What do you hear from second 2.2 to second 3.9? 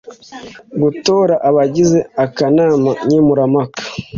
akanama nkemurampaka